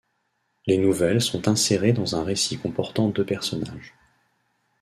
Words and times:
Les 0.65 0.79
nouvelles 0.79 1.21
sont 1.21 1.47
insérées 1.47 1.93
dans 1.93 2.15
un 2.15 2.23
récit 2.23 2.57
comportant 2.57 3.09
deux 3.09 3.23
personnages. 3.23 3.93